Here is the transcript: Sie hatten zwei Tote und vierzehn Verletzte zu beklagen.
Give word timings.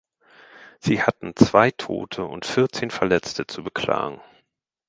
Sie 0.79 1.03
hatten 1.03 1.35
zwei 1.35 1.69
Tote 1.69 2.25
und 2.25 2.47
vierzehn 2.47 2.89
Verletzte 2.89 3.45
zu 3.45 3.61
beklagen. 3.63 4.19